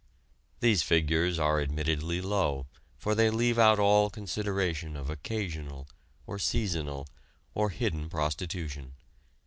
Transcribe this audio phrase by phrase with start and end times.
[0.61, 2.65] These figures are admittedly low
[2.97, 5.87] for they leave out all consideration of occasional,
[6.25, 7.05] or seasonal,
[7.53, 8.93] or hidden prostitution.